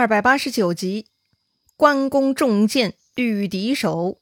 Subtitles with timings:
[0.00, 1.04] 二百八十九集，
[1.76, 4.16] 关公中箭遇敌手。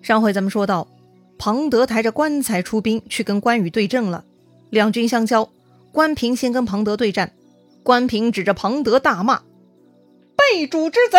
[0.00, 0.88] 上回咱们说到，
[1.36, 4.24] 庞德抬着棺材出兵去跟关羽对阵了。
[4.70, 5.50] 两军相交，
[5.92, 7.34] 关平先跟庞德对战，
[7.82, 9.42] 关平指着庞德大骂
[10.34, 11.18] ：“背主之贼！”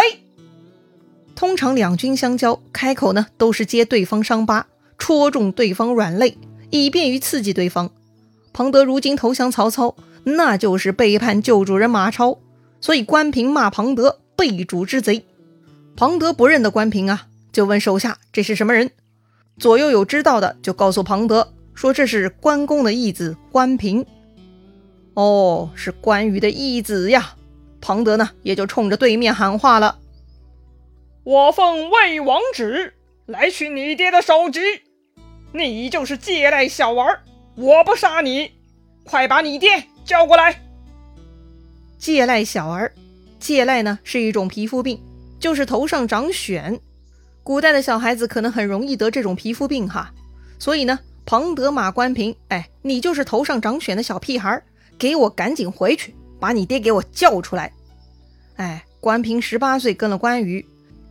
[1.38, 4.66] 通常两军相交，开口呢都是揭对方伤疤，
[4.98, 6.36] 戳中对方软肋，
[6.72, 7.92] 以便于刺激对方。
[8.52, 9.96] 庞德如今投降曹操。
[10.24, 12.40] 那就是背叛旧主人马超，
[12.80, 15.26] 所以关平骂庞德背主之贼。
[15.96, 18.92] 庞德不认得关平啊，就问手下这是什么人。
[19.60, 24.06] 左右有知道的就告诉庞德说这是关公的义子关平。
[25.14, 27.36] 哦，是关羽的义子呀。
[27.82, 30.00] 庞德呢也就冲着对面喊话了
[31.24, 32.94] ：“我奉魏王旨
[33.26, 34.62] 来取你爹的首级，
[35.52, 37.22] 你就是借赖小儿，
[37.56, 38.54] 我不杀你，
[39.04, 40.62] 快把你爹。”叫过来，
[41.98, 42.92] 借赖小儿，
[43.40, 45.00] 借赖呢是一种皮肤病，
[45.40, 46.80] 就是头上长癣。
[47.42, 50.14] 古代的小孩子可能很容易得这种皮肤病哈，
[50.60, 54.62] 所以呢，庞德马关平，哎，你就是头上长癣的小屁孩，
[54.98, 57.72] 给我赶紧回去，把你爹给我叫出来。
[58.56, 60.66] 哎，关平十八岁跟了关羽，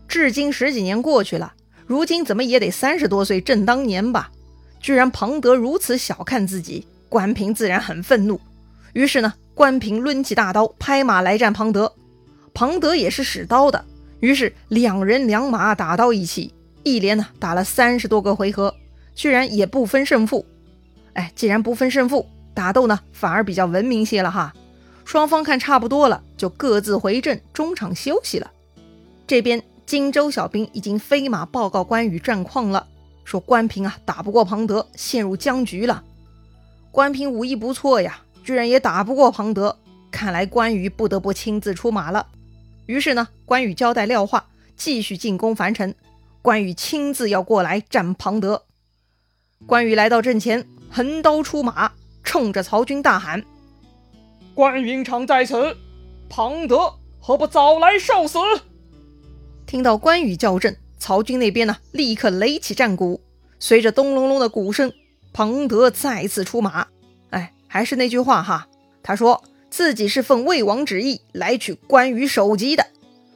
[0.09, 1.53] 至今十几年过去了，
[1.87, 4.31] 如今怎么也得三十多岁正当年吧？
[4.81, 8.41] 居然庞德如此小看自己，关平自然很愤怒。
[8.93, 11.93] 于是呢，关平抡起大刀，拍马来战庞德。
[12.55, 13.84] 庞德也是使刀的，
[14.21, 18.75] 于是两人两马打到一起，一连呢打了三十多个回合，
[19.15, 20.45] 居然也不分胜负。
[21.15, 24.53] 哎，既然不分胜负，打斗呢反而比较文明些了哈。
[25.05, 28.51] 双方看差不多了，就各自回阵中场休息了。
[29.27, 32.87] 这边荆州小兵已经飞马报告关羽战况了，
[33.25, 36.05] 说关平啊打不过庞德，陷入僵局了。
[36.91, 38.21] 关平武艺不错呀。
[38.43, 39.79] 居然也打不过庞德，
[40.11, 42.27] 看来关羽不得不亲自出马了。
[42.87, 45.95] 于是呢，关羽交代廖化继续进攻樊城，
[46.43, 48.65] 关羽亲自要过来战庞德。
[49.66, 51.93] 关羽来到阵前，横刀出马，
[52.25, 53.44] 冲着曹军大喊
[54.55, 55.77] ：“关云长在此，
[56.28, 58.39] 庞德何不早来受死？”
[59.65, 63.22] 听到关羽叫阵，曹军那边呢，立刻擂起战鼓，
[63.61, 64.93] 随着咚隆隆的鼓声，
[65.33, 66.89] 庞德再次出马。
[67.72, 68.69] 还是那句话哈，
[69.03, 72.84] 他说自己是奉魏王旨意来取关羽首级的。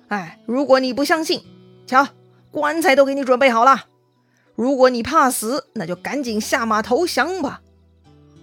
[0.08, 1.42] 哎，如果你不相信，
[1.86, 2.06] 瞧，
[2.50, 3.86] 棺材都给你准备好了。
[4.54, 7.62] 如果你怕死，那就赶紧下马投降吧。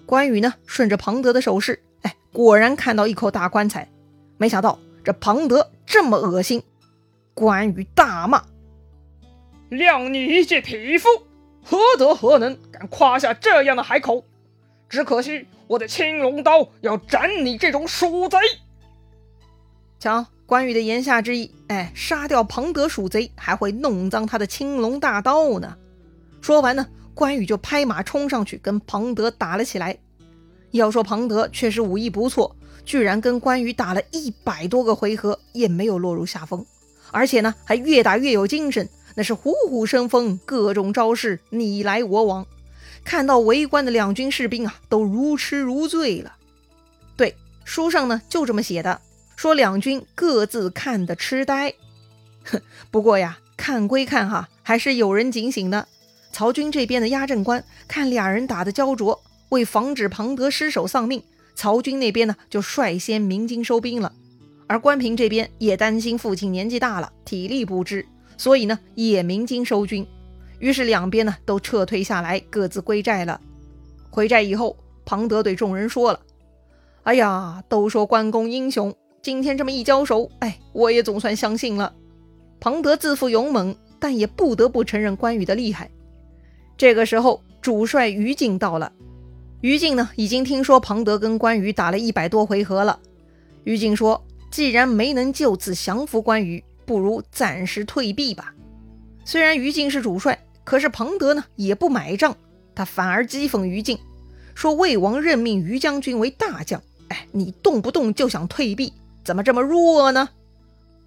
[0.07, 3.87] 关羽呢，顺着庞德的手势，哎，果然看到一口大棺材。
[4.39, 6.63] 没想到这庞德这么恶心，
[7.35, 8.45] 关羽大骂
[9.69, 11.07] ：“谅你一介匹夫，
[11.63, 14.25] 何德何能，敢夸下这样的海口？
[14.89, 18.37] 只可惜。”我的青龙刀要斩你这种鼠贼！
[19.99, 25.77] 瞧，关羽的言下之意，哎，杀掉庞德鼠贼，还会弄脏他的青龙大刀呢。
[26.41, 29.97] 说完呢，关羽就拍马冲上去，跟庞德打了起来。
[30.71, 36.65] 要说庞德确实武艺不错，居然跟关羽打了一百多个回合，也没有落入下风，
[37.11, 42.45] 而且呢，还越打越有精神，那是虎虎生风，各种招式你来我往。
[43.03, 46.35] 看到围观的两军士兵啊，都如痴如醉了。
[47.15, 49.01] 对，书上呢就这么写的，
[49.35, 51.73] 说两军各自看得痴呆。
[52.45, 55.87] 哼， 不过呀，看归看哈，还是有人警醒的。
[56.31, 61.21] 曹军这边的压阵官看俩人打得焦灼，为防止庞德失手丧命，
[61.53, 64.11] 曹军那边呢就率先鸣金收兵了。
[64.65, 68.03] 而关平这边也担心父亲年纪大了，体力不支，
[68.37, 70.07] 所以呢也鸣金收军。
[70.63, 73.41] 于是两边呢都撤退下来，各自归寨了。
[74.09, 76.21] 回寨以后，庞德对众人说了
[77.03, 81.93] ：“哎呀，都说关公英雄，今天这么一交手，哎，我也总算相信了。”
[82.61, 85.91] 庞德自负勇猛，但也不得不承认关羽的厉害。
[86.77, 88.89] 这个时候，主帅于禁到了。
[89.59, 92.97] 于禁呢，已经听说庞德跟关羽打了一百多回合了。
[93.65, 98.55] 于禁说：“既然没能就此降服关羽，不如暂时退避吧。”
[99.25, 100.39] 虽然于禁是主帅。
[100.63, 102.35] 可是庞德呢也不买账，
[102.73, 103.97] 他反而讥讽于禁，
[104.55, 108.93] 说魏王任命于将军为大将，哎，你动不动就想退避，
[109.23, 110.29] 怎么这么弱呢？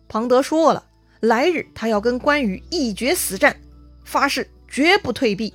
[0.09, 0.85] 庞德说了，
[1.21, 3.57] 来日他要跟关羽一决死战，
[4.05, 5.53] 发誓绝不退避。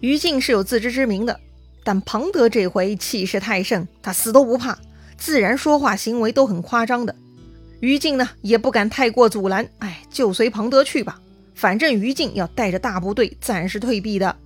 [0.00, 1.38] 于禁是有自知之明的，
[1.84, 4.76] 但庞德这回气势太盛，他死都不怕，
[5.16, 7.14] 自然说话行为都很夸张的。
[7.78, 11.21] 于禁呢也不敢太过阻拦，哎，就随庞德去吧。
[11.54, 14.36] 反正于禁要带着大部队暂时退避的，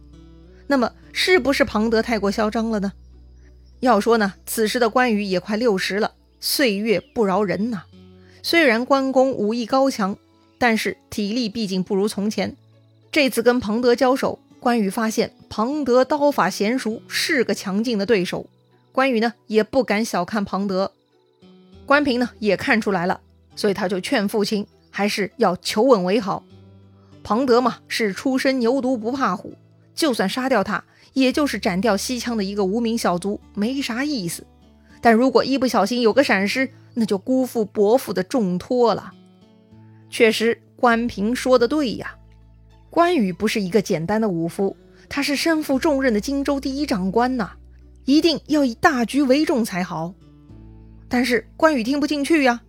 [0.66, 2.92] 那么是不是庞德太过嚣张了呢？
[3.80, 7.84] 要说呢，此时的关羽也快六十了，岁月不饶人呐。
[8.42, 10.16] 虽然关公武艺高强，
[10.58, 12.56] 但是体力毕竟不如从前。
[13.12, 18.46] 这次跟庞德交手，关羽发现庞德刀法娴熟，是个强劲的对手。
[18.92, 20.92] 关羽呢也不敢小看庞德。
[21.84, 23.20] 关平呢也看出来了，
[23.54, 26.42] 所以他就劝父亲还是要求稳为好。
[27.28, 29.54] 庞德嘛是初生牛犊不怕虎，
[29.96, 34.46] 就算杀掉他，也就是斩掉西羌的一个无名小卒，没啥意思。
[35.00, 39.12] 但如果一不小心有个闪失，那就辜负伯父的重托了。
[40.08, 42.14] 确实，关平说的对呀。
[42.90, 44.76] 关羽不是一个简单的武夫，
[45.08, 47.50] 他是身负重任的荆州第一长官呐，
[48.04, 50.14] 一定要以大局为重才好。
[51.08, 52.62] 但是关羽听不进去呀。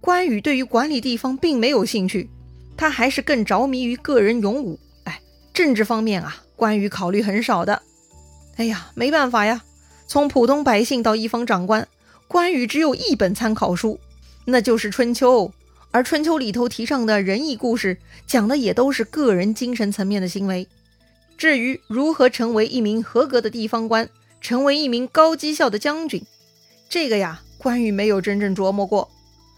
[0.00, 2.30] 关羽对于管理地方并没有兴趣，
[2.76, 4.78] 他还是更着迷于个人勇武。
[5.04, 5.20] 哎，
[5.54, 7.82] 政治方面啊，关羽考虑很少的。
[8.56, 9.62] 哎呀，没办法呀，
[10.06, 11.86] 从普通百姓到一方长官。
[12.28, 14.00] 关羽只有一本参考书，
[14.46, 15.48] 那就是《春秋》，
[15.92, 20.66] 而《春秋》里头提倡的仁义故事，讲的也都是个人精神层面的行为。
[21.38, 24.08] 至于如何成为一名合格的地方官，
[24.40, 26.24] 成为一名高绩效的将军，
[26.88, 29.08] 这个呀，关羽没有真正琢磨过。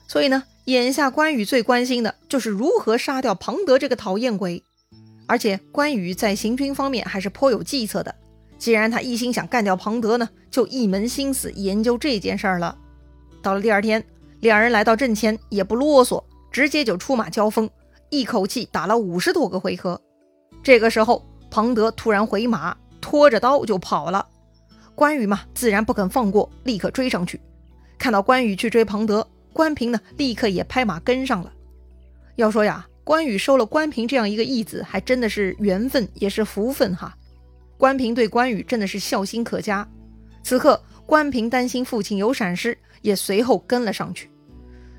[0.07, 4.63] 所以呢，眼下关羽最关心的就是如何杀掉庞德这个讨厌鬼。
[5.27, 8.15] 而且关羽在行军方面还是颇有计策的。
[8.59, 12.77] 既然他一心想干掉庞德呢，就一门心思研究这件事儿了。
[13.41, 14.05] 到了第二天，
[14.41, 16.23] 两人来到阵前，也不啰嗦，
[16.53, 17.71] 直接就出马交锋，
[18.11, 19.99] 一口气打了五十多个回合。
[20.63, 24.27] 这个时候，庞德突然回马，拖着刀就跑了。
[24.95, 27.41] 关羽嘛，自然不肯放过，立刻追上去。
[27.97, 29.27] 看到关羽去追庞德，
[29.59, 31.53] 关平呢，立刻也拍马跟上了。
[32.37, 37.13] 要说呀，关羽收了关平这样一个义子，还真的是缘分，也是福分哈。
[37.77, 39.89] 关平对关羽真的是孝心可嘉。
[40.45, 44.31] 此刻，关平担心父亲有闪失，也随后跟了上去。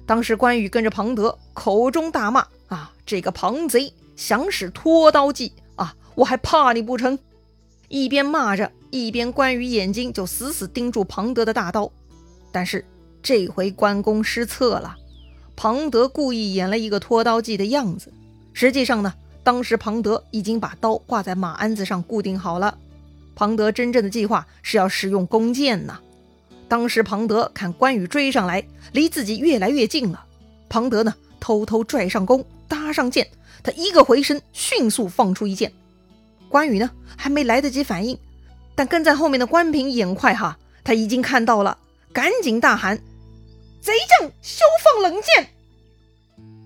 [0.05, 5.95] 当时，关羽跟着庞德，口中大骂：“啊，这个庞贼想使拖刀计啊！
[6.15, 7.17] 我还怕你不成？”
[7.87, 11.89] 一边骂着，一边关羽眼睛就死死盯住庞德的大刀。
[12.51, 12.83] 但是
[13.21, 14.95] 这回关公失策了，
[15.55, 18.11] 庞德故意演了一个拖刀计的样子，
[18.53, 19.13] 实际上呢。
[19.41, 22.77] 当时庞德已经把刀挂在马鞍子上固定好了。
[23.35, 25.97] 庞德真正的计划是要使用弓箭呐。
[26.67, 30.23] 当时庞德看关羽追上来，离自己越来越近了。
[30.67, 33.27] 庞德呢，偷偷拽上弓，搭上箭，
[33.63, 35.71] 他一个回身，迅速放出一箭。
[36.47, 38.19] 关羽呢，还没来得及反应，
[38.75, 41.75] 但跟在后面的关平眼快哈，他已经看到了，
[42.11, 42.97] 赶紧大喊
[43.81, 45.49] ：“贼将休放冷箭！”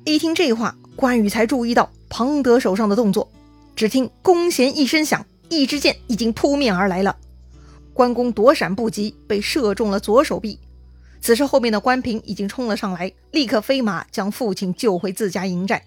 [0.05, 1.89] 一听这话，关羽才注意到。
[2.09, 3.27] 庞德手上的动作，
[3.75, 7.17] 只听弓弦一声响，一支箭已经扑面而来了。
[7.91, 10.59] 关公躲闪不及，被射中了左手臂。
[11.21, 15.83] 此时后面的关平已经冲了上来，立刻飞马将父亲救回自家营寨。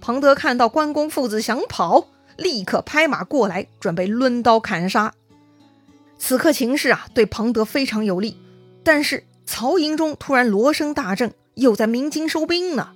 [0.00, 2.06] 庞德看到关公父子想跑，
[2.36, 5.12] 立刻拍马过来，准备抡刀砍杀。
[6.16, 8.36] 此刻情势啊，对庞德非常有利。
[8.82, 12.92] 但是曹营中突然锣声大震，又在鸣金收兵呢。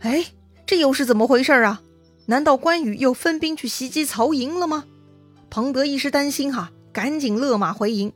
[0.00, 0.26] 哎。
[0.66, 1.80] 这又是怎么回事啊？
[2.26, 4.84] 难道关羽又分兵去袭击曹营了吗？
[5.48, 8.12] 庞德一时担心，哈，赶紧勒马回营。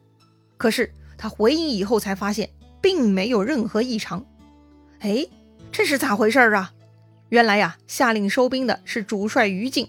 [0.59, 2.51] 可是他回营以后才发现，
[2.83, 4.23] 并没有任何异常。
[4.99, 5.27] 哎，
[5.73, 6.75] 这是咋回事啊？
[7.31, 9.89] 原来呀，下令收兵的是主帅于禁。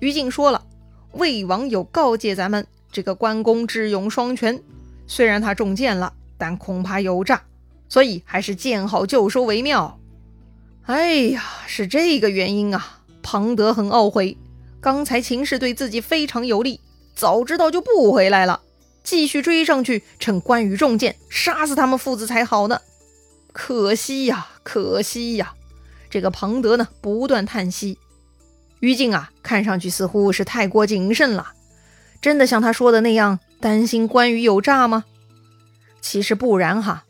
[0.00, 0.66] 于禁说了，
[1.12, 4.60] 魏王有告诫咱们，这个关公智勇双全，
[5.06, 6.12] 虽然他中箭了，
[6.42, 7.40] 但恐怕有诈，
[7.88, 10.00] 所以还是见好就收为妙。
[10.86, 12.98] 哎呀，是这个原因啊！
[13.22, 14.36] 庞德很懊悔，
[14.80, 16.80] 刚才情势对自己非常有利，
[17.14, 18.60] 早知道就不回来了，
[19.04, 22.80] 继续追上去，趁关羽中箭杀死他们父子才好呢。
[23.52, 25.54] 可惜呀，可惜呀！
[26.10, 27.98] 这个庞德呢，不断叹息。
[28.80, 31.52] 于禁啊，看上去似乎是太过谨慎了，
[32.20, 35.04] 真的像他说的那样担心关羽有诈吗？
[36.02, 37.04] 其实不然哈，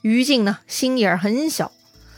[0.00, 1.72] 于禁呢，心眼很小。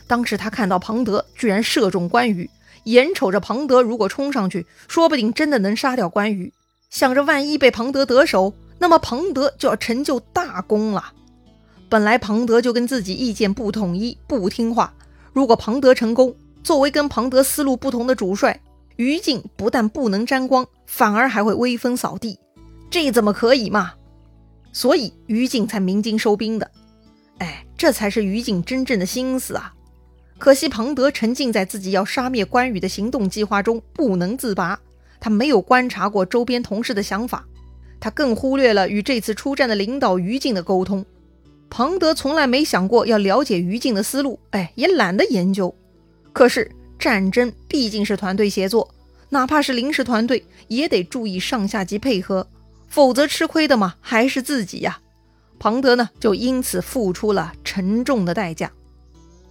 [0.07, 2.49] 当时他看到庞德居然射中关羽，
[2.85, 6.53] 眼瞅着庞德如果冲上去，说不定真的能杀掉关羽。
[6.89, 11.11] 想着万一被庞德得手，那么庞德就要成就大功了。
[11.89, 14.93] 本来庞德就跟自己意见不统一，不听话。
[15.33, 18.59] 如果庞德成功，作为跟庞德思路不同的主帅，
[18.95, 22.39] 于禁不但不能沾光，反而还会威风扫地。
[22.89, 23.93] 这怎么可以嘛？
[24.71, 26.69] 所以于禁才鸣金收兵的。
[27.39, 29.73] 哎，这才是于禁真正的心思啊！
[30.37, 34.79] 可惜庞德沉浸在自己要杀灭关羽的行动计划中不能自拔，
[35.19, 37.45] 他没有观察过周边同事的想法，
[37.99, 41.05] 他更忽略了与这次出战的领导于禁的沟通。
[41.69, 45.73] 庞德从来没想过要了解于禁的思路，哎，也懒得研究。
[46.33, 48.93] 可是战争毕竟是团队协作，
[49.29, 52.47] 哪怕是临时团队，也得注意上下级配合，
[52.89, 54.99] 否则吃亏的嘛还是自己呀。
[55.59, 58.71] 庞德呢，就因此付出了沉重的代价。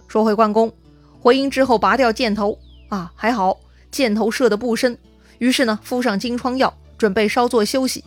[0.07, 0.73] 说回关公，
[1.21, 2.57] 回营之后拔掉箭头
[2.89, 3.59] 啊，还好
[3.91, 4.97] 箭头射得不深，
[5.37, 8.03] 于是呢敷上金疮药，准备稍作休息。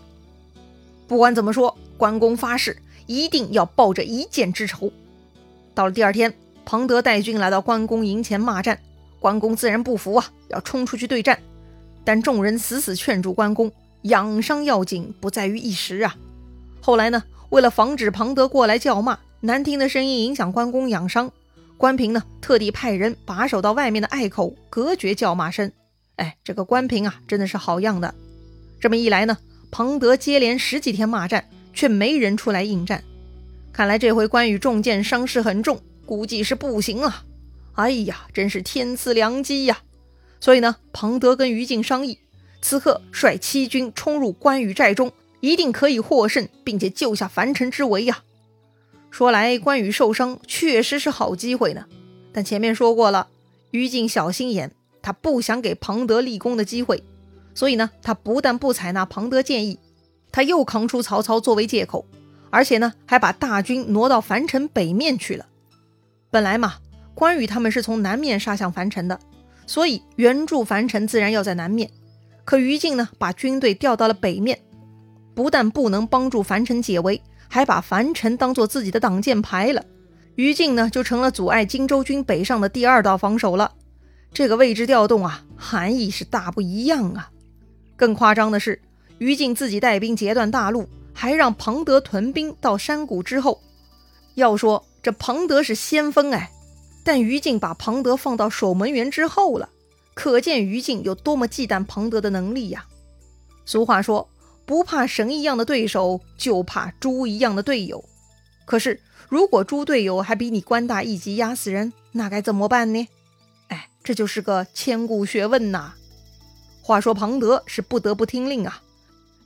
[1.07, 2.77] 不管怎么说，关公发誓。
[3.09, 4.91] 一定要报这一箭之仇。
[5.75, 6.33] 到了第二天，
[6.65, 8.79] 庞德带军来到关公营前骂战，
[9.19, 11.39] 关公自然不服啊，要冲出去对战。
[12.05, 13.71] 但众人死死劝住关公，
[14.03, 16.17] 养伤要紧，不在于一时啊。
[16.81, 21.33] 后来呢，为了防止庞德过来叫骂，难听的声音影响关公养伤，
[21.77, 25.73] 关平呢特地派人把守到外面的隘口，隔绝叫骂声。
[26.17, 28.15] 哎，这个关平啊，真的是好样的。
[28.81, 29.39] 这么一来呢，
[29.71, 31.49] 庞德接连十几天骂战。
[31.75, 33.03] 却没人出来应战，
[33.73, 37.25] 看来这回关羽中箭伤势很重，估计是不行了。
[37.73, 39.79] 哎呀，真是天赐良机呀！
[40.39, 42.19] 所以呢，庞德跟于禁商议，
[42.63, 48.23] 此刻率七军冲入关羽寨中，一定可以获胜，并且救下樊城之围呀。
[49.11, 51.85] 说来关羽受伤确实是好机会呢，
[52.33, 53.29] 但前面说过了，
[53.73, 57.03] 于禁小心眼，他不想给庞德立功的机会，
[57.55, 59.79] 所以呢，他不但不采纳庞德建议。
[60.31, 62.07] 他又扛出曹操作为借口，
[62.49, 65.45] 而且呢，还把大军挪到樊城北面去了。
[66.31, 66.77] 本来嘛，
[67.15, 69.21] 关羽他们是从南面杀向樊城的，
[69.67, 71.91] 所以援助樊城自然要在南面。
[72.45, 74.59] 可于禁呢，把军队调到了北面，
[75.35, 79.85] 不但不能帮助樊城解围，还把樊城当做自己的挡箭牌了。
[80.35, 83.73] 于禁呢，就成了阻碍荆州军北上的第二道防守了。
[84.33, 87.31] 这个位置调动啊，含义是大不一样啊。
[87.97, 88.81] 更夸张的是。
[89.19, 93.63] 于禁自己带兵截断大路，还让庞德屯兵到山谷之后。
[94.35, 96.51] 要说这庞德是先锋哎，
[97.05, 99.69] 但于禁把庞德放到守门员之后了，
[100.15, 102.87] 可见于禁有多么忌惮庞德的能力呀。
[103.65, 104.29] 俗话说，
[104.67, 108.05] 不怕神一样的对手，就怕猪一样的队友。
[108.65, 113.09] 可是如果猪队友还比你官大一级，压死人，那该怎么办呢？
[113.69, 115.95] 哎，这就是个千古学问呐。
[116.83, 118.83] 话说庞德是不得不听令啊。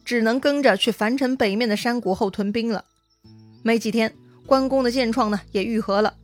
[0.04, 2.84] 只能跟着去樊城北面的山谷后屯兵了。
[3.64, 4.14] 没几天，
[4.46, 6.14] 关公的箭创呢也愈合了。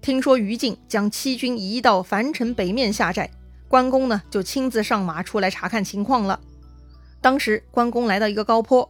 [0.00, 3.28] 听说于禁将七军移到樊城北面下寨，
[3.68, 6.38] 关公呢就亲自上马出来查看情况了。
[7.20, 8.88] 当时关公来到一个高坡，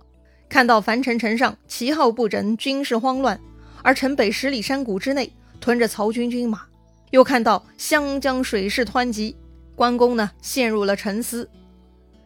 [0.49, 3.41] 看到樊城城上旗号不整，军事慌乱，
[3.83, 6.63] 而城北十里山谷之内屯着曹军军马，
[7.11, 9.35] 又看到湘江水势湍急，
[9.75, 11.49] 关公呢陷入了沉思。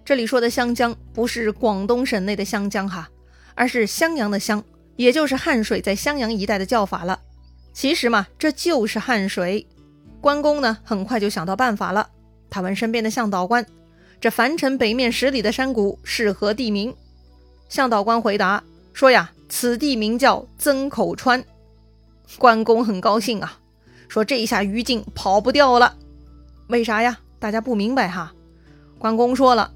[0.04, 3.08] 这里说的湘江不是广东省内的湘江哈，
[3.54, 4.64] 而是襄阳的襄，
[4.96, 7.20] 也就是汉水在襄阳一带的叫法了。
[7.72, 9.68] 其实嘛，这就是汉水。
[10.20, 12.10] 关公呢，很快就想到办法了。
[12.50, 13.64] 他问身边的向导官
[14.20, 16.94] ：“这樊城北面十里的山谷是何地名？”
[17.68, 21.44] 向导官回答说：“呀，此地名叫曾口川。”
[22.38, 23.58] 关公很高兴啊，
[24.08, 25.96] 说：“这一下于禁跑不掉了。”
[26.68, 27.18] 为啥呀？
[27.38, 28.32] 大家不明白哈。
[28.98, 29.72] 关公说了。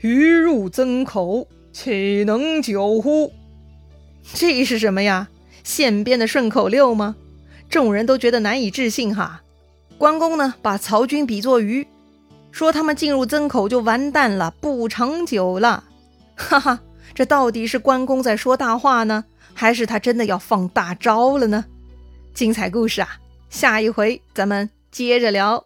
[0.00, 3.32] 鱼入曾口，岂能久乎？
[4.32, 5.28] 这是什么呀？
[5.62, 7.16] 现编的顺口溜吗？
[7.68, 9.43] 众人都觉得难以置信哈。
[9.96, 11.86] 关公呢，把曹军比作鱼，
[12.50, 15.84] 说他们进入曾口就完蛋了，不长久了。
[16.36, 16.80] 哈哈，
[17.14, 19.24] 这到底是关公在说大话呢，
[19.54, 21.64] 还是他真的要放大招了呢？
[22.34, 23.08] 精彩故事啊，
[23.48, 25.64] 下一回咱们接着聊。